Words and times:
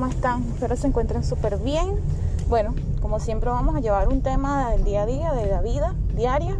¿cómo 0.00 0.12
están? 0.12 0.42
Espero 0.54 0.76
se 0.76 0.86
encuentren 0.86 1.22
súper 1.22 1.58
bien. 1.58 2.00
Bueno, 2.48 2.74
como 3.02 3.20
siempre 3.20 3.50
vamos 3.50 3.76
a 3.76 3.80
llevar 3.80 4.08
un 4.08 4.22
tema 4.22 4.70
del 4.70 4.82
día 4.82 5.02
a 5.02 5.06
día, 5.06 5.34
de 5.34 5.44
la 5.44 5.60
vida 5.60 5.94
diaria. 6.16 6.56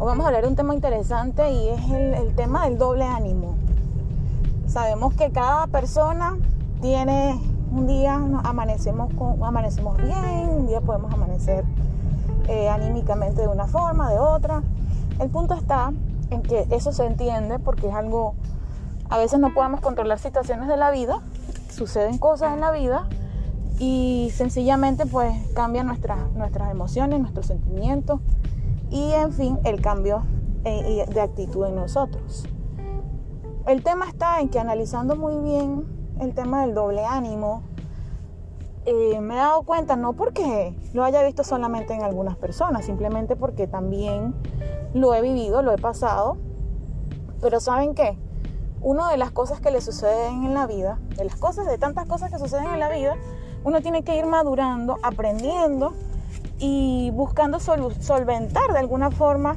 Hoy 0.00 0.06
vamos 0.06 0.24
a 0.24 0.26
hablar 0.26 0.42
de 0.42 0.48
un 0.48 0.56
tema 0.56 0.74
interesante 0.74 1.48
y 1.52 1.68
es 1.68 1.90
el, 1.92 2.34
tema 2.34 2.64
del 2.64 2.76
doble 2.76 3.04
ánimo. 3.04 3.54
Sabemos 4.66 5.14
que 5.14 5.30
cada 5.30 5.68
persona 5.68 6.36
tiene 6.82 7.40
un 7.70 7.86
día 7.86 8.16
amanecemos, 8.42 9.14
con, 9.14 9.40
amanecemos 9.44 9.96
bien, 9.98 10.48
un 10.48 10.66
día 10.66 10.80
podemos 10.80 11.14
amanecer 11.14 11.64
eh, 12.48 12.68
anímicamente 12.68 13.42
de 13.42 13.46
una 13.48 13.68
forma, 13.68 14.10
de 14.10 14.18
otra. 14.18 14.64
El 15.20 15.30
punto 15.30 15.54
está 15.54 15.92
en 16.30 16.42
que 16.42 16.66
eso 16.70 16.90
se 16.90 17.06
entiende 17.06 17.60
porque 17.60 17.86
es 17.86 17.94
algo, 17.94 18.34
a 19.08 19.18
veces 19.18 19.38
no 19.38 19.54
podemos 19.54 19.80
controlar 19.80 20.18
situaciones 20.18 20.66
de 20.66 20.76
la 20.76 20.90
vida, 20.90 21.22
suceden 21.74 22.18
cosas 22.18 22.54
en 22.54 22.60
la 22.60 22.70
vida 22.70 23.08
y 23.78 24.30
sencillamente 24.32 25.04
pues 25.06 25.34
cambian 25.54 25.86
nuestras, 25.86 26.32
nuestras 26.32 26.70
emociones, 26.70 27.20
nuestros 27.20 27.46
sentimientos 27.46 28.20
y 28.90 29.12
en 29.12 29.32
fin 29.32 29.58
el 29.64 29.80
cambio 29.80 30.24
eh, 30.64 31.04
de 31.12 31.20
actitud 31.20 31.66
en 31.66 31.74
nosotros. 31.74 32.46
El 33.66 33.82
tema 33.82 34.06
está 34.06 34.40
en 34.40 34.48
que 34.48 34.58
analizando 34.58 35.16
muy 35.16 35.36
bien 35.38 35.86
el 36.20 36.34
tema 36.34 36.62
del 36.64 36.74
doble 36.74 37.04
ánimo, 37.04 37.62
eh, 38.86 39.20
me 39.20 39.34
he 39.34 39.38
dado 39.38 39.62
cuenta, 39.62 39.96
no 39.96 40.12
porque 40.12 40.76
lo 40.92 41.04
haya 41.04 41.22
visto 41.22 41.42
solamente 41.42 41.94
en 41.94 42.02
algunas 42.02 42.36
personas, 42.36 42.84
simplemente 42.84 43.34
porque 43.34 43.66
también 43.66 44.34
lo 44.92 45.14
he 45.14 45.22
vivido, 45.22 45.62
lo 45.62 45.72
he 45.72 45.78
pasado. 45.78 46.36
Pero 47.40 47.60
¿saben 47.60 47.94
qué? 47.94 48.18
Una 48.84 49.10
de 49.10 49.16
las 49.16 49.30
cosas 49.30 49.62
que 49.62 49.70
le 49.70 49.80
suceden 49.80 50.44
en 50.44 50.52
la 50.52 50.66
vida, 50.66 50.98
de 51.16 51.24
las 51.24 51.36
cosas, 51.36 51.66
de 51.66 51.78
tantas 51.78 52.04
cosas 52.04 52.30
que 52.30 52.38
suceden 52.38 52.66
en 52.66 52.80
la 52.80 52.90
vida, 52.90 53.14
uno 53.64 53.80
tiene 53.80 54.04
que 54.04 54.14
ir 54.14 54.26
madurando, 54.26 54.98
aprendiendo 55.02 55.94
y 56.58 57.10
buscando 57.14 57.60
solventar 57.60 58.74
de 58.74 58.78
alguna 58.78 59.10
forma 59.10 59.56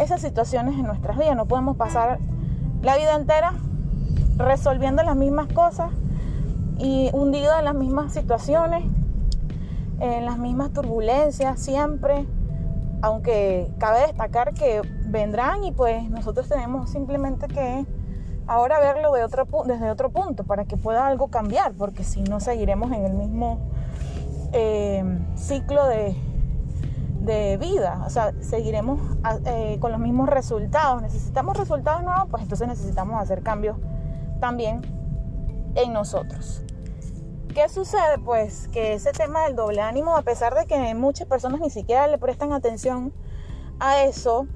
esas 0.00 0.22
situaciones 0.22 0.74
en 0.78 0.86
nuestras 0.86 1.18
vidas. 1.18 1.36
No 1.36 1.44
podemos 1.44 1.76
pasar 1.76 2.18
la 2.80 2.96
vida 2.96 3.14
entera 3.14 3.52
resolviendo 4.38 5.02
las 5.02 5.16
mismas 5.16 5.52
cosas 5.52 5.90
y 6.78 7.10
hundido 7.12 7.58
en 7.58 7.64
las 7.66 7.74
mismas 7.74 8.14
situaciones, 8.14 8.84
en 10.00 10.24
las 10.24 10.38
mismas 10.38 10.72
turbulencias 10.72 11.60
siempre, 11.60 12.26
aunque 13.02 13.70
cabe 13.76 14.00
destacar 14.06 14.54
que 14.54 14.80
vendrán 15.08 15.62
y 15.62 15.72
pues 15.72 16.08
nosotros 16.08 16.48
tenemos 16.48 16.88
simplemente 16.88 17.48
que 17.48 17.84
ahora 18.46 18.78
verlo 18.78 19.12
desde 19.12 19.90
otro 19.90 20.10
punto 20.10 20.44
para 20.44 20.64
que 20.64 20.76
pueda 20.76 21.06
algo 21.06 21.28
cambiar, 21.28 21.72
porque 21.72 22.04
si 22.04 22.22
no 22.22 22.40
seguiremos 22.40 22.92
en 22.92 23.04
el 23.04 23.14
mismo 23.14 23.58
eh, 24.52 25.04
ciclo 25.36 25.86
de, 25.86 26.16
de, 27.20 27.56
vida, 27.56 28.02
o 28.06 28.10
sea, 28.10 28.32
seguiremos 28.40 29.00
eh, 29.44 29.78
con 29.80 29.92
los 29.92 30.00
mismos 30.00 30.28
resultados. 30.28 31.02
Necesitamos 31.02 31.56
resultados 31.56 32.02
nuevos, 32.02 32.28
pues 32.30 32.42
entonces 32.42 32.68
necesitamos 32.68 33.20
hacer 33.20 33.42
cambios 33.42 33.76
también 34.40 34.82
en 35.74 35.92
nosotros. 35.92 36.62
¿Qué 37.54 37.68
sucede? 37.68 38.18
Pues 38.22 38.68
que 38.68 38.92
ese 38.92 39.12
tema 39.12 39.44
del 39.44 39.56
doble 39.56 39.80
ánimo, 39.80 40.16
a 40.16 40.22
pesar 40.22 40.54
de 40.54 40.66
que 40.66 40.94
muchas 40.94 41.26
personas 41.26 41.60
ni 41.60 41.70
siquiera 41.70 42.06
le 42.06 42.18
prestan 42.18 42.52
atención 42.52 43.12
a 43.80 44.02
eso, 44.02 44.46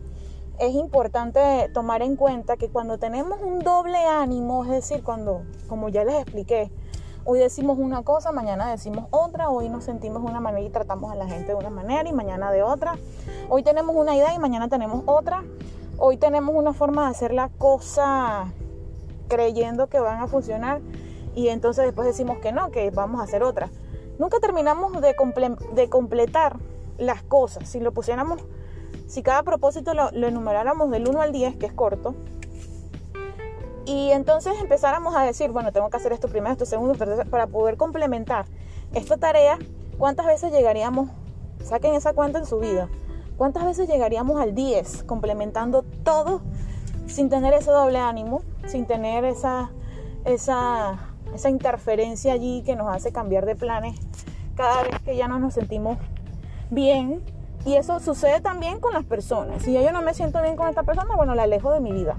es 0.60 0.74
importante 0.74 1.70
tomar 1.72 2.02
en 2.02 2.16
cuenta 2.16 2.58
que 2.58 2.68
cuando 2.68 2.98
tenemos 2.98 3.40
un 3.40 3.60
doble 3.60 3.98
ánimo, 3.98 4.64
es 4.64 4.70
decir, 4.70 5.02
cuando, 5.02 5.42
como 5.68 5.88
ya 5.88 6.04
les 6.04 6.20
expliqué, 6.20 6.70
hoy 7.24 7.38
decimos 7.38 7.78
una 7.78 8.02
cosa, 8.02 8.30
mañana 8.30 8.70
decimos 8.70 9.06
otra, 9.10 9.48
hoy 9.48 9.70
nos 9.70 9.84
sentimos 9.84 10.22
de 10.22 10.28
una 10.28 10.40
manera 10.40 10.66
y 10.66 10.68
tratamos 10.68 11.10
a 11.10 11.14
la 11.14 11.26
gente 11.26 11.48
de 11.48 11.54
una 11.54 11.70
manera 11.70 12.06
y 12.06 12.12
mañana 12.12 12.52
de 12.52 12.62
otra, 12.62 12.98
hoy 13.48 13.62
tenemos 13.62 13.96
una 13.96 14.14
idea 14.14 14.34
y 14.34 14.38
mañana 14.38 14.68
tenemos 14.68 15.02
otra, 15.06 15.44
hoy 15.96 16.18
tenemos 16.18 16.54
una 16.54 16.74
forma 16.74 17.04
de 17.06 17.10
hacer 17.10 17.32
la 17.32 17.48
cosa 17.48 18.52
creyendo 19.28 19.86
que 19.88 19.98
van 19.98 20.20
a 20.20 20.26
funcionar 20.26 20.82
y 21.34 21.48
entonces 21.48 21.86
después 21.86 22.06
decimos 22.06 22.38
que 22.38 22.52
no, 22.52 22.70
que 22.70 22.90
vamos 22.90 23.22
a 23.22 23.24
hacer 23.24 23.42
otra. 23.42 23.70
Nunca 24.18 24.40
terminamos 24.40 24.92
de, 25.00 25.14
completar 25.88 26.58
las 26.98 27.22
cosas. 27.22 27.66
Si 27.66 27.80
lo 27.80 27.92
pusiéramos, 27.92 28.42
si 29.10 29.22
cada 29.22 29.42
propósito 29.42 29.92
lo, 29.94 30.10
enumeráramos 30.10 30.90
del 30.90 31.08
1 31.08 31.20
al 31.20 31.32
10, 31.32 31.56
que 31.56 31.66
es 31.66 31.72
corto, 31.72 32.14
y 33.84 34.10
entonces 34.12 34.54
empezáramos 34.60 35.16
a 35.16 35.22
decir, 35.22 35.50
bueno, 35.50 35.72
tengo 35.72 35.90
que 35.90 35.96
hacer 35.96 36.12
esto 36.12 36.28
primero, 36.28 36.52
esto 36.52 36.64
segundo, 36.64 36.94
para 37.28 37.46
poder 37.46 37.76
complementar 37.76 38.46
esta 38.94 39.16
tarea, 39.16 39.58
¿cuántas 39.98 40.26
veces 40.26 40.52
llegaríamos? 40.52 41.10
Saquen 41.62 41.94
esa 41.94 42.12
cuenta 42.12 42.38
en 42.38 42.46
su 42.46 42.58
vida. 42.58 42.88
¿Cuántas 43.36 43.64
veces 43.64 43.88
llegaríamos 43.88 44.40
al 44.40 44.54
10 44.54 45.04
complementando 45.04 45.82
todo 46.04 46.40
sin 47.06 47.28
tener 47.28 47.52
ese 47.54 47.70
doble 47.70 47.98
ánimo, 47.98 48.42
sin 48.66 48.86
tener 48.86 49.24
esa, 49.24 49.70
esa 50.24 51.10
esa 51.34 51.50
interferencia 51.50 52.32
allí 52.32 52.62
que 52.64 52.76
nos 52.76 52.88
hace 52.88 53.12
cambiar 53.12 53.46
de 53.46 53.56
planes 53.56 53.98
cada 54.56 54.82
vez 54.82 55.00
que 55.04 55.16
ya 55.16 55.28
no 55.28 55.38
nos 55.38 55.54
sentimos 55.54 55.98
bien. 56.70 57.22
Y 57.64 57.74
eso 57.74 58.00
sucede 58.00 58.40
también 58.40 58.80
con 58.80 58.94
las 58.94 59.04
personas. 59.04 59.62
Si 59.62 59.72
yo 59.72 59.92
no 59.92 60.02
me 60.02 60.14
siento 60.14 60.40
bien 60.42 60.56
con 60.56 60.68
esta 60.68 60.82
persona, 60.82 61.14
bueno, 61.14 61.34
la 61.34 61.42
alejo 61.42 61.70
de 61.72 61.80
mi 61.80 61.92
vida. 61.92 62.16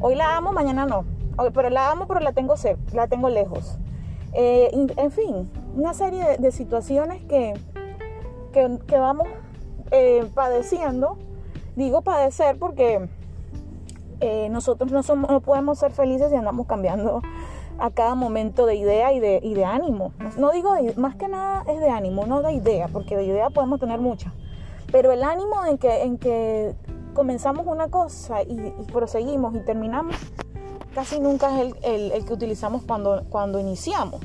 Hoy 0.00 0.14
la 0.14 0.36
amo, 0.36 0.52
mañana 0.52 0.86
no. 0.86 1.04
Pero 1.52 1.70
la 1.70 1.90
amo, 1.90 2.06
pero 2.06 2.20
la 2.20 2.32
tengo 2.32 2.56
cerca, 2.56 2.80
la 2.94 3.06
tengo 3.06 3.28
lejos. 3.28 3.78
Eh, 4.32 4.70
en 4.72 5.10
fin, 5.10 5.50
una 5.74 5.94
serie 5.94 6.36
de, 6.38 6.52
situaciones 6.52 7.22
que, 7.24 7.54
que, 8.52 8.98
vamos 8.98 9.28
eh, 9.90 10.26
padeciendo. 10.34 11.18
Digo 11.76 12.02
padecer 12.02 12.58
porque 12.58 13.08
eh, 14.20 14.48
nosotros 14.50 14.90
no, 14.90 15.02
somos, 15.02 15.30
no 15.30 15.40
podemos 15.40 15.78
ser 15.78 15.92
felices 15.92 16.30
si 16.30 16.36
andamos 16.36 16.66
cambiando 16.66 17.22
a 17.78 17.90
cada 17.90 18.16
momento 18.16 18.66
de 18.66 18.74
idea 18.74 19.12
y 19.12 19.20
de, 19.20 19.38
y 19.42 19.54
de 19.54 19.64
ánimo. 19.64 20.12
No 20.36 20.50
digo, 20.50 20.74
más 20.96 21.14
que 21.14 21.28
nada 21.28 21.62
es 21.68 21.78
de 21.78 21.90
ánimo, 21.90 22.26
no 22.26 22.42
de 22.42 22.52
idea, 22.52 22.88
porque 22.88 23.16
de 23.16 23.24
idea 23.24 23.50
podemos 23.50 23.78
tener 23.78 24.00
muchas. 24.00 24.32
Pero 24.90 25.12
el 25.12 25.22
ánimo 25.22 25.64
en 25.66 25.78
que, 25.78 26.02
en 26.02 26.18
que 26.18 26.74
comenzamos 27.14 27.66
una 27.66 27.88
cosa 27.88 28.42
y, 28.42 28.72
proseguimos 28.92 29.54
y 29.54 29.60
terminamos, 29.60 30.16
casi 30.94 31.20
nunca 31.20 31.60
es 31.60 31.74
el, 31.82 32.12
el, 32.12 32.24
que 32.24 32.32
utilizamos 32.32 32.82
cuando, 32.84 33.24
cuando 33.28 33.58
iniciamos. 33.58 34.20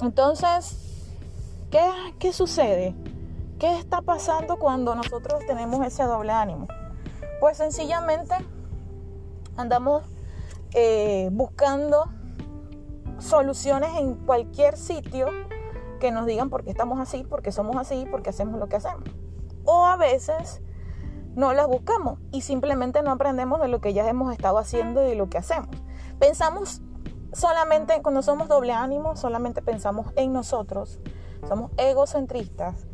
Entonces, 0.00 0.76
¿qué, 1.70 1.88
¿qué 2.18 2.32
sucede? 2.32 2.94
¿Qué 3.58 3.78
está 3.78 4.02
pasando 4.02 4.56
cuando 4.56 4.94
nosotros 4.94 5.46
tenemos 5.46 5.86
ese 5.86 6.02
doble 6.02 6.32
ánimo? 6.32 6.66
Pues 7.40 7.56
sencillamente 7.56 8.34
andamos 9.56 10.02
eh, 10.74 11.28
buscando 11.32 12.06
soluciones 13.18 13.96
en 13.96 14.14
cualquier 14.14 14.76
sitio 14.76 15.28
que 16.00 16.10
nos 16.10 16.26
digan 16.26 16.50
por 16.50 16.64
qué 16.64 16.70
estamos 16.70 16.98
así, 16.98 17.22
por 17.22 17.42
qué 17.42 17.52
somos 17.52 17.76
así, 17.76 18.04
por 18.10 18.22
qué 18.22 18.30
hacemos 18.30 18.58
lo 18.58 18.68
que 18.68 18.76
hacemos. 18.76 19.04
A 19.92 19.96
veces 19.96 20.62
no 21.34 21.52
las 21.52 21.66
buscamos 21.66 22.18
y 22.30 22.40
simplemente 22.40 23.02
no 23.02 23.10
aprendemos 23.10 23.60
de 23.60 23.68
lo 23.68 23.82
que 23.82 23.92
ya 23.92 24.08
hemos 24.08 24.32
estado 24.32 24.56
haciendo 24.56 25.02
y 25.02 25.10
de 25.10 25.16
lo 25.16 25.28
que 25.28 25.36
hacemos. 25.36 25.68
Pensamos 26.18 26.80
solamente, 27.34 28.00
cuando 28.00 28.22
somos 28.22 28.48
doble 28.48 28.72
ánimo, 28.72 29.16
solamente 29.16 29.60
pensamos 29.60 30.06
en 30.16 30.32
nosotros, 30.32 30.98
somos 31.46 31.72
egocentristas. 31.76 32.86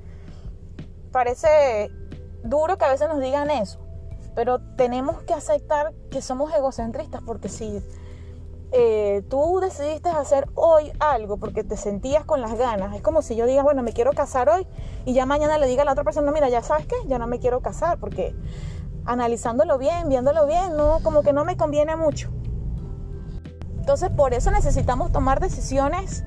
Parece 1.12 1.92
duro 2.42 2.78
que 2.78 2.84
a 2.84 2.88
veces 2.88 3.08
nos 3.08 3.20
digan 3.20 3.48
eso, 3.48 3.78
pero 4.34 4.58
tenemos 4.74 5.22
que 5.22 5.34
aceptar 5.34 5.94
que 6.10 6.20
somos 6.20 6.52
egocentristas 6.52 7.22
porque 7.24 7.48
si 7.48 7.80
eh, 8.70 9.22
tú 9.30 9.60
decidiste 9.60 10.10
hacer 10.10 10.46
hoy 10.54 10.92
algo 10.98 11.38
porque 11.38 11.64
te 11.64 11.76
sentías 11.76 12.24
con 12.24 12.40
las 12.40 12.56
ganas. 12.56 12.94
Es 12.94 13.02
como 13.02 13.22
si 13.22 13.34
yo 13.34 13.46
diga, 13.46 13.62
bueno, 13.62 13.82
me 13.82 13.92
quiero 13.92 14.12
casar 14.12 14.48
hoy 14.48 14.66
y 15.04 15.14
ya 15.14 15.26
mañana 15.26 15.58
le 15.58 15.66
diga 15.66 15.82
a 15.82 15.84
la 15.84 15.92
otra 15.92 16.04
persona, 16.04 16.30
mira, 16.32 16.48
ya 16.48 16.62
sabes 16.62 16.86
qué, 16.86 16.96
ya 17.06 17.18
no 17.18 17.26
me 17.26 17.38
quiero 17.38 17.60
casar 17.60 17.98
porque 17.98 18.34
analizándolo 19.06 19.78
bien, 19.78 20.08
viéndolo 20.08 20.46
bien, 20.46 20.76
no, 20.76 20.98
como 21.02 21.22
que 21.22 21.32
no 21.32 21.44
me 21.44 21.56
conviene 21.56 21.96
mucho. 21.96 22.30
Entonces, 23.78 24.10
por 24.10 24.34
eso 24.34 24.50
necesitamos 24.50 25.12
tomar 25.12 25.40
decisiones. 25.40 26.24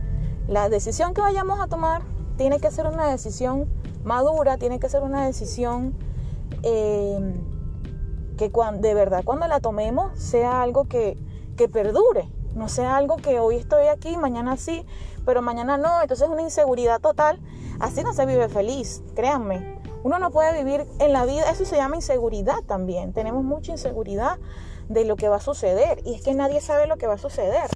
La 0.47 0.67
decisión 0.67 1.13
que 1.13 1.21
vayamos 1.21 1.59
a 1.59 1.67
tomar 1.67 2.01
tiene 2.37 2.59
que 2.59 2.71
ser 2.71 2.87
una 2.87 3.07
decisión 3.07 3.69
madura, 4.03 4.57
tiene 4.57 4.79
que 4.79 4.89
ser 4.89 5.03
una 5.03 5.25
decisión 5.27 5.95
eh, 6.63 7.19
que 8.37 8.51
de 8.79 8.93
verdad 8.95 9.21
cuando 9.23 9.47
la 9.47 9.59
tomemos 9.59 10.17
sea 10.19 10.63
algo 10.63 10.85
que 10.85 11.15
que 11.57 11.67
perdure. 11.67 12.29
No 12.55 12.67
sea 12.67 12.97
algo 12.97 13.17
que 13.17 13.39
hoy 13.39 13.55
estoy 13.55 13.87
aquí, 13.87 14.17
mañana 14.17 14.57
sí, 14.57 14.85
pero 15.25 15.41
mañana 15.41 15.77
no. 15.77 16.01
Entonces 16.01 16.27
es 16.27 16.31
una 16.31 16.41
inseguridad 16.41 16.99
total. 16.99 17.39
Así 17.79 18.03
no 18.03 18.13
se 18.13 18.25
vive 18.25 18.49
feliz, 18.49 19.01
créanme. 19.15 19.79
Uno 20.03 20.17
no 20.17 20.31
puede 20.31 20.63
vivir 20.63 20.87
en 20.99 21.13
la 21.13 21.25
vida, 21.25 21.49
eso 21.51 21.63
se 21.63 21.75
llama 21.75 21.95
inseguridad 21.95 22.61
también. 22.67 23.13
Tenemos 23.13 23.43
mucha 23.43 23.71
inseguridad 23.71 24.39
de 24.89 25.05
lo 25.05 25.15
que 25.15 25.29
va 25.29 25.37
a 25.37 25.41
suceder 25.41 26.01
y 26.05 26.15
es 26.15 26.21
que 26.21 26.33
nadie 26.33 26.59
sabe 26.59 26.87
lo 26.87 26.97
que 26.97 27.07
va 27.07 27.13
a 27.13 27.19
suceder. 27.19 27.69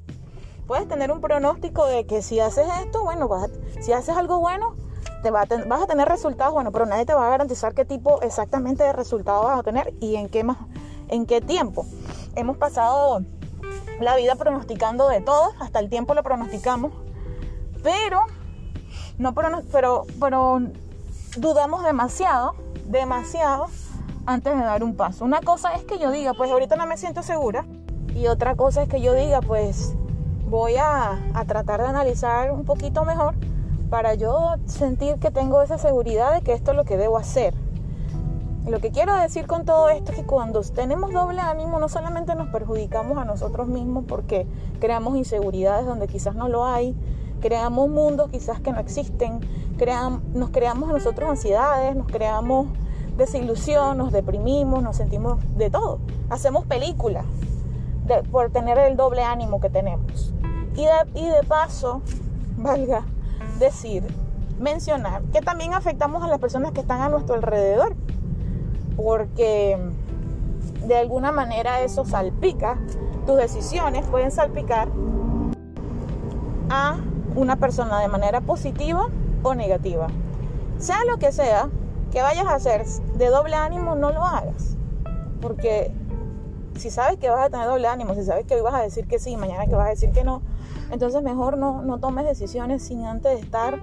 Puedes 0.68 0.88
tener 0.88 1.12
un 1.12 1.22
pronóstico 1.22 1.86
de 1.86 2.08
que 2.08 2.24
si 2.24 2.40
haces 2.40 2.68
esto, 2.84 3.04
bueno, 3.04 3.30
si 3.80 3.94
haces 3.94 4.18
algo 4.18 4.40
bueno, 4.40 4.76
te 5.22 5.30
vas 5.32 5.48
a 5.52 5.88
tener 5.88 6.08
resultados 6.08 6.54
buenos, 6.54 6.74
pero 6.74 6.86
nadie 6.86 7.06
te 7.06 7.14
va 7.14 7.28
a 7.28 7.30
garantizar 7.30 7.74
qué 7.74 7.86
tipo 7.86 8.22
exactamente 8.22 8.84
de 8.84 8.94
resultados 8.94 9.46
vas 9.46 9.60
a 9.60 9.64
tener 9.64 9.94
y 10.00 10.16
en 10.16 10.28
qué, 10.28 10.44
más, 10.44 10.58
en 11.08 11.26
qué 11.26 11.42
tiempo. 11.42 11.86
Hemos 12.36 12.58
pasado 12.58 13.22
la 14.00 14.16
vida 14.16 14.36
pronosticando 14.36 15.08
de 15.08 15.22
todo, 15.22 15.54
hasta 15.60 15.80
el 15.80 15.90
tiempo 15.90 16.14
lo 16.14 16.24
pronosticamos, 16.24 16.92
pero 17.84 18.22
no 19.18 19.34
pero, 19.72 20.06
pero 20.20 20.62
dudamos 21.38 21.84
demasiado, 21.84 22.56
demasiado 22.86 23.68
antes 24.26 24.58
de 24.58 24.64
dar 24.64 24.84
un 24.84 24.96
paso. 24.96 25.24
Una 25.24 25.42
cosa 25.42 25.74
es 25.76 25.84
que 25.84 26.00
yo 26.00 26.12
diga, 26.12 26.34
pues 26.34 26.52
ahorita 26.52 26.76
no 26.76 26.86
me 26.86 26.98
siento 26.98 27.24
segura, 27.24 27.66
y 28.14 28.28
otra 28.28 28.56
cosa 28.56 28.84
es 28.84 28.90
que 28.90 29.02
yo 29.02 29.14
diga, 29.14 29.42
pues 29.42 29.94
voy 30.50 30.76
a, 30.78 31.20
a 31.34 31.46
tratar 31.46 31.82
de 31.82 31.88
analizar 31.88 32.52
un 32.52 32.66
poquito 32.66 33.04
mejor 33.04 33.36
para 33.90 34.14
yo 34.14 34.56
sentir 34.66 35.16
que 35.16 35.32
tengo 35.32 35.62
esa 35.62 35.78
seguridad 35.78 36.34
de 36.34 36.42
que 36.42 36.54
esto 36.54 36.72
es 36.72 36.78
lo 36.78 36.86
que 36.86 36.98
debo 36.98 37.18
hacer. 37.18 37.54
Lo 38.68 38.80
que 38.80 38.90
quiero 38.90 39.16
decir 39.16 39.46
con 39.46 39.64
todo 39.64 39.90
esto 39.90 40.12
es 40.12 40.18
que 40.18 40.26
cuando 40.26 40.60
tenemos 40.62 41.14
doble 41.14 41.40
ánimo 41.40 41.80
no 41.80 41.88
solamente 41.88 42.34
nos 42.34 42.48
perjudicamos 42.50 43.20
a 43.20 43.24
nosotros 43.24 43.68
mismos 43.68 44.06
porque 44.08 44.48
creamos 44.80 45.16
inseguridades 45.18 45.86
donde 45.86 46.08
quizás 46.08 46.34
no 46.34 46.50
lo 46.50 46.66
hay, 46.66 46.96
creamos 47.42 47.90
mundos 47.90 48.32
quizás 48.32 48.60
que 48.60 48.72
no 48.72 48.80
existen, 48.80 49.40
nos 50.34 50.50
creamos 50.50 50.90
a 50.90 50.94
nosotros 50.94 51.30
ansiedades, 51.30 51.96
nos 51.96 52.08
creamos 52.08 52.68
desilusión, 53.18 54.00
nos 54.00 54.12
deprimimos, 54.12 54.82
nos 54.82 54.98
sentimos 54.98 55.40
de 55.56 55.70
todo. 55.70 56.00
Hacemos 56.32 56.66
películas 56.66 57.26
por 58.32 58.50
tener 58.50 58.80
el 58.80 58.98
doble 58.98 59.22
ánimo 59.24 59.60
que 59.60 59.70
tenemos. 59.70 60.34
Y 60.76 60.86
de, 60.86 60.92
y 61.14 61.28
de 61.28 61.44
paso, 61.44 62.02
valga 62.58 63.04
decir, 63.60 64.04
mencionar 64.60 65.22
que 65.34 65.42
también 65.42 65.76
afectamos 65.76 66.24
a 66.24 66.28
las 66.28 66.40
personas 66.40 66.72
que 66.72 66.82
están 66.82 67.02
a 67.02 67.10
nuestro 67.10 67.36
alrededor 67.36 67.96
porque 68.96 69.78
de 70.86 70.98
alguna 70.98 71.32
manera 71.32 71.82
eso 71.82 72.06
salpica, 72.06 72.78
tus 73.26 73.38
decisiones 73.38 74.06
pueden 74.08 74.32
salpicar 74.32 74.88
a 76.70 76.98
una 77.36 77.58
persona 77.58 78.00
de 78.00 78.08
manera 78.08 78.42
positiva 78.42 79.08
o 79.44 79.56
negativa. 79.56 80.08
Sea 80.78 81.04
lo 81.06 81.18
que 81.18 81.32
sea 81.32 81.70
que 82.12 82.22
vayas 82.22 82.46
a 82.46 82.56
hacer 82.56 82.86
de 82.86 83.28
doble 83.28 83.56
ánimo, 83.56 83.96
no 83.96 84.12
lo 84.12 84.24
hagas. 84.24 84.78
Porque 85.42 85.92
si 86.78 86.90
sabes 86.90 87.18
que 87.18 87.30
vas 87.30 87.46
a 87.46 87.50
tener 87.50 87.68
doble 87.68 87.88
ánimo, 87.88 88.14
si 88.16 88.24
sabes 88.24 88.46
que 88.46 88.56
hoy 88.56 88.62
vas 88.62 88.74
a 88.74 88.82
decir 88.82 89.08
que 89.08 89.20
sí, 89.20 89.38
mañana 89.38 89.66
que 89.66 89.76
vas 89.76 89.88
a 89.88 89.90
decir 89.90 90.12
que 90.12 90.24
no, 90.24 90.42
entonces 90.92 91.22
mejor 91.24 91.58
no, 91.58 91.82
no 91.82 92.00
tomes 92.00 92.26
decisiones 92.26 92.84
sin 92.84 93.06
antes 93.06 93.42
estar 93.42 93.82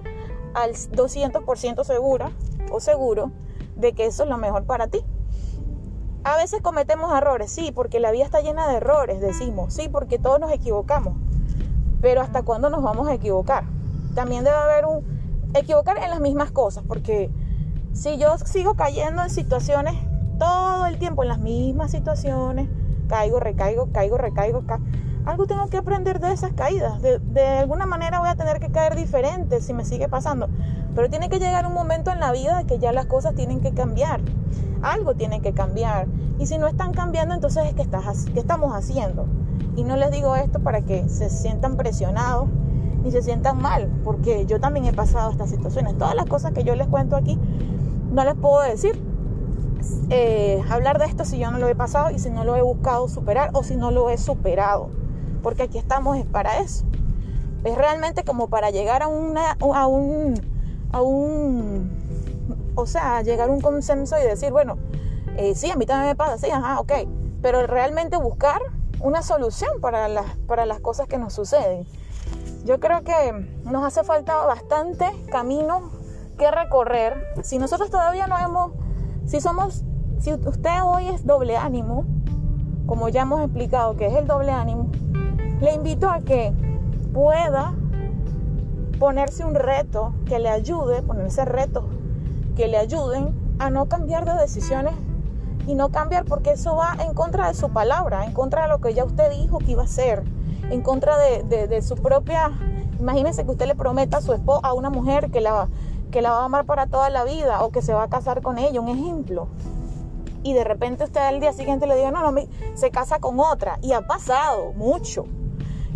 al 0.53 0.71
200% 0.71 1.83
segura 1.83 2.31
o 2.71 2.79
seguro 2.79 3.31
de 3.83 3.93
que 3.93 4.05
eso 4.05 4.23
es 4.23 4.29
lo 4.29 4.37
mejor 4.37 4.65
para 4.65 4.87
ti. 4.87 5.03
A 6.23 6.37
veces 6.37 6.61
cometemos 6.61 7.15
errores, 7.15 7.51
sí, 7.51 7.71
porque 7.71 7.99
la 7.99 8.11
vida 8.11 8.23
está 8.23 8.41
llena 8.41 8.67
de 8.67 8.77
errores, 8.77 9.19
decimos, 9.19 9.73
sí, 9.73 9.89
porque 9.89 10.17
todos 10.17 10.39
nos 10.39 10.51
equivocamos. 10.51 11.13
Pero 12.01 12.21
¿hasta 12.21 12.43
cuándo 12.43 12.69
nos 12.69 12.81
vamos 12.81 13.07
a 13.09 13.13
equivocar? 13.13 13.65
También 14.15 14.43
debe 14.43 14.55
haber 14.55 14.85
un 14.85 15.03
equivocar 15.53 15.97
en 15.97 16.09
las 16.09 16.21
mismas 16.21 16.51
cosas, 16.51 16.83
porque 16.87 17.29
si 17.91 18.17
yo 18.17 18.37
sigo 18.39 18.75
cayendo 18.75 19.21
en 19.21 19.29
situaciones 19.29 19.93
todo 20.39 20.85
el 20.87 20.97
tiempo, 20.97 21.23
en 21.23 21.29
las 21.29 21.39
mismas 21.39 21.91
situaciones, 21.91 22.69
caigo, 23.07 23.39
recaigo, 23.39 23.89
caigo, 23.91 24.17
recaigo, 24.17 24.63
algo 25.25 25.45
tengo 25.45 25.67
que 25.67 25.77
aprender 25.77 26.19
de 26.19 26.33
esas 26.33 26.53
caídas. 26.53 27.01
De, 27.01 27.19
de, 27.19 27.45
alguna 27.45 27.85
manera 27.85 28.19
voy 28.19 28.29
a 28.29 28.35
tener 28.35 28.59
que 28.59 28.69
caer 28.69 28.95
diferente 28.95 29.61
si 29.61 29.73
me 29.73 29.85
sigue 29.85 30.09
pasando. 30.09 30.49
Pero 30.95 31.09
tiene 31.09 31.29
que 31.29 31.39
llegar 31.39 31.65
un 31.65 31.73
momento 31.73 32.11
en 32.11 32.19
la 32.19 32.31
vida 32.31 32.63
que 32.65 32.79
ya 32.79 32.91
las 32.91 33.05
cosas 33.05 33.33
tienen 33.35 33.61
que 33.61 33.73
cambiar. 33.73 34.21
Algo 34.81 35.15
tiene 35.15 35.41
que 35.41 35.53
cambiar. 35.53 36.07
Y 36.39 36.47
si 36.47 36.57
no 36.57 36.67
están 36.67 36.93
cambiando, 36.93 37.33
entonces 37.33 37.65
es 37.67 37.73
que 37.73 37.81
estás, 37.81 38.25
¿qué 38.33 38.39
estamos 38.39 38.75
haciendo? 38.75 39.25
Y 39.75 39.83
no 39.83 39.95
les 39.95 40.11
digo 40.11 40.35
esto 40.35 40.59
para 40.59 40.81
que 40.81 41.07
se 41.09 41.29
sientan 41.29 41.77
presionados 41.77 42.49
ni 43.03 43.11
se 43.11 43.21
sientan 43.21 43.61
mal, 43.61 43.89
porque 44.03 44.45
yo 44.45 44.59
también 44.59 44.85
he 44.85 44.93
pasado 44.93 45.29
estas 45.31 45.49
situaciones. 45.49 45.97
Todas 45.97 46.15
las 46.15 46.25
cosas 46.25 46.53
que 46.53 46.63
yo 46.63 46.73
les 46.75 46.87
cuento 46.87 47.15
aquí, 47.15 47.37
no 48.11 48.23
les 48.23 48.35
puedo 48.35 48.61
decir. 48.61 49.01
Eh, 50.09 50.63
hablar 50.69 50.97
de 50.97 51.05
esto 51.05 51.25
si 51.25 51.37
yo 51.37 51.51
no 51.51 51.57
lo 51.57 51.67
he 51.67 51.75
pasado 51.75 52.09
y 52.11 52.19
si 52.19 52.29
no 52.29 52.45
lo 52.45 52.55
he 52.55 52.61
buscado 52.61 53.09
superar 53.09 53.49
o 53.53 53.63
si 53.63 53.75
no 53.75 53.91
lo 53.91 54.09
he 54.09 54.17
superado. 54.17 55.02
Porque 55.43 55.63
aquí 55.63 55.77
estamos 55.77 56.17
es 56.17 56.25
para 56.25 56.57
eso. 56.57 56.85
Es 57.63 57.77
realmente 57.77 58.23
como 58.23 58.47
para 58.47 58.71
llegar 58.71 59.03
a, 59.03 59.07
una, 59.07 59.51
a 59.51 59.87
un 59.87 60.53
a 60.93 61.01
un, 61.01 62.71
o 62.75 62.85
sea, 62.85 63.21
llegar 63.23 63.49
a 63.49 63.51
un 63.51 63.59
consenso 63.59 64.15
y 64.17 64.23
decir, 64.23 64.51
bueno, 64.51 64.77
eh, 65.35 65.55
sí, 65.55 65.69
a 65.71 65.75
mí 65.75 65.85
también 65.85 66.09
me 66.09 66.15
pasa, 66.15 66.37
sí, 66.37 66.49
ajá, 66.49 66.79
ok, 66.79 66.93
pero 67.41 67.67
realmente 67.67 68.15
buscar 68.15 68.61
una 69.01 69.23
solución 69.23 69.81
para 69.81 70.07
las, 70.07 70.37
para 70.47 70.65
las 70.65 70.79
cosas 70.79 71.07
que 71.07 71.17
nos 71.17 71.33
suceden. 71.33 71.85
Yo 72.63 72.79
creo 72.79 73.03
que 73.03 73.33
nos 73.65 73.83
hace 73.83 74.03
falta 74.03 74.37
bastante 74.45 75.05
camino 75.29 75.91
que 76.37 76.49
recorrer. 76.49 77.33
Si 77.43 77.57
nosotros 77.57 77.89
todavía 77.89 78.27
no 78.27 78.37
hemos, 78.37 78.71
si 79.25 79.41
somos, 79.41 79.83
si 80.19 80.31
usted 80.31 80.83
hoy 80.83 81.07
es 81.07 81.25
doble 81.25 81.57
ánimo, 81.57 82.05
como 82.85 83.09
ya 83.09 83.23
hemos 83.23 83.41
explicado 83.41 83.97
que 83.97 84.05
es 84.05 84.13
el 84.13 84.27
doble 84.27 84.51
ánimo, 84.51 84.91
le 85.63 85.73
invito 85.73 86.09
a 86.09 86.19
que 86.19 86.51
pueda 87.13 87.73
ponerse 88.99 89.45
un 89.45 89.55
reto 89.55 90.13
que 90.25 90.37
le 90.37 90.49
ayude, 90.49 91.01
ponerse 91.01 91.45
retos 91.45 91.85
que 92.57 92.67
le 92.67 92.77
ayuden 92.77 93.33
a 93.59 93.69
no 93.69 93.85
cambiar 93.85 94.25
de 94.25 94.33
decisiones 94.33 94.93
y 95.65 95.75
no 95.75 95.87
cambiar 95.87 96.25
porque 96.25 96.51
eso 96.51 96.75
va 96.75 96.97
en 96.99 97.13
contra 97.13 97.47
de 97.47 97.53
su 97.53 97.69
palabra, 97.69 98.25
en 98.25 98.33
contra 98.33 98.63
de 98.63 98.67
lo 98.67 98.81
que 98.81 98.93
ya 98.93 99.05
usted 99.05 99.31
dijo 99.31 99.59
que 99.59 99.71
iba 99.71 99.83
a 99.83 99.85
hacer, 99.85 100.23
en 100.69 100.81
contra 100.81 101.17
de, 101.17 101.81
su 101.81 101.95
propia... 101.95 102.51
Imagínese 102.99 103.45
que 103.45 103.51
usted 103.51 103.65
le 103.65 103.75
prometa 103.75 104.17
a 104.17 104.21
su 104.21 104.33
esposa, 104.33 104.67
a 104.67 104.73
una 104.73 104.89
mujer 104.89 105.31
que 105.31 105.39
la, 105.39 105.69
que 106.11 106.21
la 106.21 106.31
va 106.31 106.41
a 106.41 106.45
amar 106.45 106.65
para 106.65 106.87
toda 106.87 107.09
la 107.09 107.23
vida 107.23 107.63
o 107.63 107.71
que 107.71 107.81
se 107.81 107.93
va 107.93 108.03
a 108.03 108.09
casar 108.09 108.41
con 108.41 108.57
ella, 108.57 108.81
un 108.81 108.89
ejemplo. 108.89 109.47
Y 110.43 110.53
de 110.53 110.65
repente 110.65 111.05
usted 111.05 111.21
al 111.21 111.39
día 111.39 111.53
siguiente 111.53 111.87
le 111.87 111.95
diga, 111.95 112.11
no, 112.11 112.29
no, 112.29 112.41
se 112.75 112.91
casa 112.91 113.19
con 113.19 113.39
otra. 113.39 113.79
Y 113.81 113.93
ha 113.93 114.05
pasado 114.05 114.73
mucho. 114.73 115.25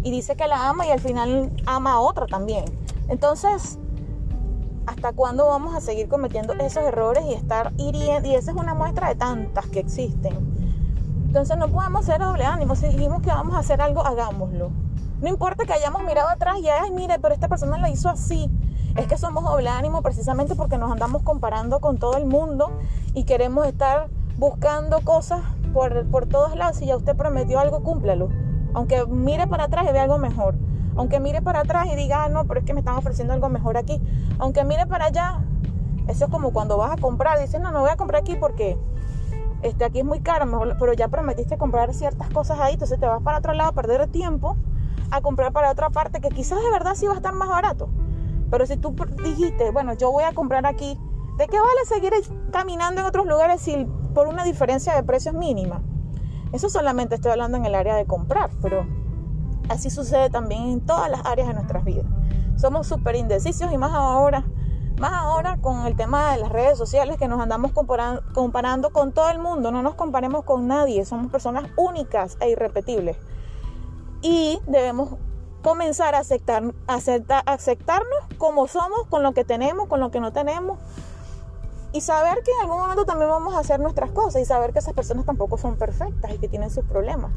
Y 0.08 0.12
dice 0.12 0.38
que 0.38 0.48
la 0.48 0.70
ama 0.70 0.88
y 0.88 0.92
al 0.92 1.02
final 1.02 1.52
ama 1.66 1.92
a 1.92 2.00
otra 2.00 2.28
también. 2.28 2.64
Entonces, 3.10 3.78
¿hasta 4.86 5.12
cuándo 5.12 5.48
vamos 5.48 5.76
a 5.76 5.82
seguir 5.82 6.08
cometiendo 6.08 6.54
esos 6.54 6.82
errores 6.86 7.26
y 7.26 7.34
estar 7.34 7.74
hiriendo? 7.76 8.30
Y 8.30 8.36
esa 8.36 8.52
es 8.52 8.58
una 8.58 8.74
muestra 8.74 9.10
de 9.10 9.16
tantas 9.16 9.66
que 9.66 9.82
existen. 9.82 10.32
Entonces 11.26 11.58
no 11.58 11.68
podemos 11.68 12.06
ser 12.06 12.22
doble 12.22 12.46
ánimo. 12.46 12.78
Si 12.78 12.88
dijimos 12.88 13.22
que 13.22 13.32
vamos 13.32 13.54
a 13.58 13.60
hacer 13.60 13.82
algo, 13.82 14.00
hagámoslo. 14.00 14.70
No 15.20 15.28
importa 15.28 15.66
que 15.66 15.74
hayamos 15.74 16.02
mirado 16.04 16.30
atrás 16.30 16.56
y, 16.62 16.70
ay, 16.70 16.90
mire, 16.92 17.20
pero 17.20 17.34
esta 17.34 17.50
persona 17.50 17.78
la 17.78 17.90
hizo 17.90 18.08
así. 18.08 18.50
Es 18.96 19.08
que 19.08 19.18
somos 19.18 19.44
doble 19.44 19.68
ánimo 19.68 20.02
precisamente 20.04 20.56
porque 20.56 20.78
nos 20.78 20.90
andamos 20.90 21.22
comparando 21.24 21.82
con 21.82 21.98
todo 21.98 22.16
el 22.16 22.28
mundo 22.28 22.72
y 23.14 23.26
queremos 23.26 23.68
estar 23.68 24.08
buscando 24.38 25.02
cosas 25.02 25.42
por, 25.74 26.10
por 26.10 26.28
todos 26.28 26.56
lados. 26.56 26.78
Si 26.78 26.86
ya 26.86 26.96
usted 26.96 27.14
prometió 27.18 27.60
algo, 27.60 27.84
cúmplalo. 27.84 28.47
Aunque 28.77 29.07
mire 29.07 29.48
para 29.48 29.63
atrás 29.63 29.88
y 29.89 29.91
vea 29.91 30.03
algo 30.03 30.19
mejor. 30.19 30.53
Aunque 30.96 31.19
mire 31.19 31.41
para 31.41 31.62
atrás 31.62 31.88
y 31.91 31.96
diga, 31.96 32.25
ah, 32.25 32.29
no, 32.29 32.46
pero 32.46 32.60
es 32.60 32.65
que 32.67 32.75
me 32.75 32.81
están 32.81 32.96
ofreciendo 32.96 33.34
algo 33.34 33.50
mejor 33.50 33.75
aquí. 33.75 34.00
Aunque 34.38 34.63
mire 34.63 34.86
para 34.86 35.05
allá, 35.05 35.39
eso 36.07 36.25
es 36.25 36.31
como 36.31 36.53
cuando 36.53 36.77
vas 36.77 36.91
a 36.91 37.01
comprar, 37.01 37.39
dices, 37.39 37.60
no, 37.60 37.72
no 37.72 37.81
voy 37.81 37.89
a 37.89 37.96
comprar 37.96 38.22
aquí 38.22 38.36
porque 38.36 38.77
este, 39.63 39.84
aquí 39.84 40.01
es 40.01 40.05
muy 40.05 40.19
caro, 40.19 40.46
pero 40.77 40.93
ya 40.93 41.07
prometiste 41.07 41.57
comprar 41.57 41.91
ciertas 41.96 42.29
cosas 42.29 42.60
ahí, 42.60 42.74
entonces 42.74 43.00
te 43.00 43.07
vas 43.07 43.24
para 43.24 43.39
otro 43.39 43.53
lado 43.53 43.72
a 43.72 43.74
perder 43.74 44.05
tiempo 44.10 44.55
a 45.10 45.22
comprar 45.22 45.51
para 45.53 45.72
otra 45.72 45.89
parte 45.89 46.22
que 46.22 46.29
quizás 46.29 46.62
de 46.62 46.69
verdad 46.69 46.93
sí 46.93 47.07
va 47.07 47.13
a 47.13 47.15
estar 47.15 47.34
más 47.34 47.50
barato. 47.50 47.89
Pero 48.51 48.67
si 48.67 48.77
tú 48.77 48.93
dijiste, 49.24 49.72
bueno, 49.72 49.93
yo 49.93 50.12
voy 50.12 50.24
a 50.24 50.34
comprar 50.34 50.67
aquí, 50.67 51.00
¿de 51.39 51.48
qué 51.48 51.57
vale 51.60 51.86
seguir 51.86 52.13
caminando 52.51 53.01
en 53.01 53.07
otros 53.07 53.25
lugares 53.25 53.60
si 53.60 53.88
por 54.13 54.27
una 54.27 54.43
diferencia 54.43 54.93
de 54.93 55.01
precios 55.01 55.34
mínima? 55.34 55.81
Eso 56.51 56.70
solamente 56.70 57.16
estoy 57.16 57.32
hablando 57.32 57.58
en 57.58 57.66
el 57.66 57.75
área 57.75 57.96
de 57.96 58.06
comprar, 58.06 58.50
pero 58.62 58.86
Así 59.70 59.89
sucede 59.89 60.30
también 60.30 60.63
en 60.63 60.86
todas 60.86 61.10
las 61.10 61.25
áreas 61.25 61.50
de 61.50 61.54
nuestras 61.54 61.84
vidas. 61.84 62.06
Somos 62.56 62.88
súper 62.88 63.16
indecisos 63.16 63.72
y 63.72 63.77
más 63.77 63.94
ahora, 63.94 64.46
más 65.00 65.12
ahora 65.13 65.58
con 65.58 65.86
el 65.86 65.96
tema 65.96 66.32
de 66.32 66.39
las 66.39 66.50
redes 66.50 66.77
sociales 66.77 67.18
que 67.18 67.27
nos 67.27 67.42
andamos 67.42 67.74
comparando, 67.74 68.89
con 68.92 69.12
todo 69.12 69.30
el 69.30 69.39
mundo. 69.39 69.72
No 69.72 69.82
nos 69.82 69.96
comparemos 69.96 70.46
con 70.46 70.68
nadie, 70.68 71.04
somos 71.06 71.32
personas 71.32 71.70
únicas 71.75 72.38
e 72.39 72.50
irrepetibles. 72.50 73.18
Y 74.22 74.60
debemos 74.68 75.16
comenzar 75.62 76.16
a 76.16 76.20
aceptar, 76.20 76.63
aceptarnos 76.88 78.20
como 78.38 78.68
somos, 78.68 79.06
con 79.10 79.22
lo 79.22 79.34
que 79.34 79.44
tenemos, 79.44 79.88
con 79.88 80.00
lo 80.00 80.12
que 80.12 80.22
no 80.22 80.32
tenemos. 80.32 80.80
Y 81.94 82.01
saber 82.01 82.44
que 82.44 82.51
en 82.51 82.62
algún 82.62 82.79
momento 82.79 83.06
también 83.06 83.29
vamos 83.29 83.56
a 83.56 83.60
hacer 83.60 83.79
nuestras 83.79 84.12
cosas 84.12 84.41
y 84.41 84.46
saber 84.46 84.74
que 84.74 84.79
esas 84.79 84.94
personas 84.94 85.25
tampoco 85.25 85.58
son 85.58 85.77
perfectas 85.77 86.32
y 86.34 86.38
que 86.38 86.48
tienen 86.48 86.70
sus 86.70 86.86
problemas. 86.86 87.32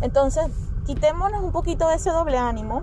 Entonces, 0.00 0.46
quitémonos 0.84 1.42
un 1.42 1.52
poquito 1.52 1.88
de 1.88 1.96
ese 1.96 2.10
doble 2.10 2.36
ánimo 2.36 2.82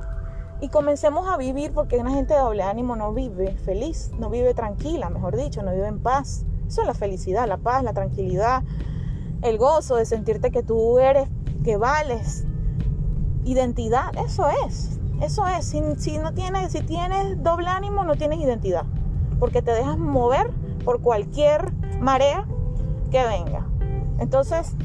y 0.62 0.70
comencemos 0.70 1.28
a 1.28 1.38
vivir 1.38 1.74
porque 1.74 1.98
una 1.98 2.12
gente 2.12 2.34
de 2.34 2.40
doble 2.40 2.64
ánimo 2.64 2.96
no 2.96 3.14
vive 3.14 3.56
feliz, 3.58 4.12
no 4.18 4.30
vive 4.30 4.54
tranquila, 4.54 5.10
mejor 5.10 5.36
dicho, 5.36 5.62
no 5.62 5.72
vive 5.72 5.88
en 5.88 6.00
paz. 6.00 6.46
Eso 6.68 6.82
es 6.82 6.88
la 6.88 6.94
felicidad, 6.94 7.48
la 7.48 7.58
paz, 7.58 7.84
la 7.84 7.94
tranquilidad, 7.94 8.64
el 9.42 9.58
gozo 9.58 9.98
de 9.98 10.06
sentirte 10.06 10.52
que 10.52 10.64
tú 10.64 11.00
eres, 11.00 11.28
que 11.64 11.78
vales. 11.78 12.46
Identidad, 13.44 14.16
eso 14.26 14.48
es. 14.66 15.00
Eso 15.22 15.46
es. 15.48 15.66
Si, 15.66 15.82
si 15.98 16.18
no 16.18 16.34
tienes, 16.34 16.72
si 16.72 16.82
tienes 16.82 17.44
doble 17.44 17.68
ánimo, 17.68 18.04
no 18.06 18.16
tienes 18.16 18.40
identidad. 18.40 18.86
Porque 19.40 19.62
te 19.62 19.72
dejas 19.72 19.98
mover 19.98 20.52
por 20.84 21.02
cualquier 21.02 21.72
marea 22.00 22.46
que 23.12 23.24
venga. 23.26 23.66
Entonces, 24.20 24.76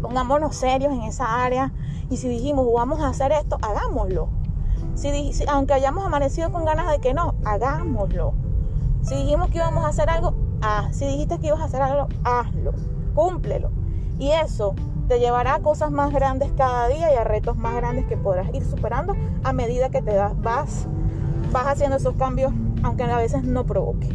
pongámonos 0.00 0.56
serios 0.56 0.92
en 0.92 1.02
esa 1.02 1.42
área. 1.44 1.72
Y 2.08 2.16
si 2.16 2.28
dijimos, 2.28 2.66
vamos 2.72 3.00
a 3.00 3.08
hacer 3.08 3.32
esto, 3.32 3.58
hagámoslo. 3.62 4.28
Si, 4.94 5.32
aunque 5.48 5.74
hayamos 5.74 6.04
amanecido 6.04 6.50
con 6.50 6.64
ganas 6.64 6.90
de 6.90 6.98
que 6.98 7.14
no, 7.14 7.34
hagámoslo. 7.44 8.34
Si 9.02 9.14
dijimos 9.14 9.50
que 9.50 9.58
íbamos 9.58 9.84
a 9.84 9.88
hacer 9.88 10.10
algo, 10.10 10.34
si 10.90 11.06
dijiste 11.06 11.38
que 11.38 11.48
ibas 11.48 11.60
a 11.60 11.64
hacer 11.64 11.82
algo, 11.82 12.08
hazlo, 12.24 12.72
cúmplelo. 13.14 13.70
Y 14.18 14.32
eso 14.32 14.74
te 15.08 15.18
llevará 15.18 15.56
a 15.56 15.60
cosas 15.60 15.90
más 15.90 16.12
grandes 16.12 16.52
cada 16.56 16.88
día 16.88 17.12
y 17.12 17.16
a 17.16 17.24
retos 17.24 17.56
más 17.56 17.74
grandes 17.74 18.06
que 18.06 18.16
podrás 18.16 18.52
ir 18.54 18.64
superando 18.64 19.16
a 19.42 19.52
medida 19.52 19.88
que 19.88 20.02
te 20.02 20.14
das, 20.14 20.40
vas, 20.40 20.86
vas 21.50 21.66
haciendo 21.66 21.96
esos 21.96 22.14
cambios, 22.16 22.52
aunque 22.82 23.04
a 23.04 23.16
veces 23.16 23.42
no 23.42 23.64
provoque. 23.64 24.08